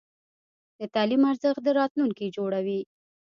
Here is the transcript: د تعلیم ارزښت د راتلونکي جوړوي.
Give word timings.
د 0.79 0.81
تعلیم 0.95 1.21
ارزښت 1.31 1.61
د 1.65 1.69
راتلونکي 1.79 2.25
جوړوي. 2.37 2.79